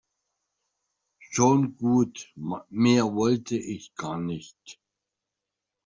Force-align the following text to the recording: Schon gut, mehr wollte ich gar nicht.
Schon 1.19 1.75
gut, 1.77 2.33
mehr 2.69 3.13
wollte 3.13 3.55
ich 3.55 3.93
gar 3.93 4.17
nicht. 4.17 4.81